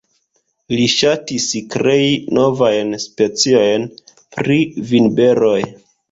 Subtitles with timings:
[0.75, 1.43] Li ŝatis
[1.73, 2.07] krei
[2.37, 3.85] novajn speciojn
[4.37, 4.57] pri
[4.93, 5.61] vinberoj.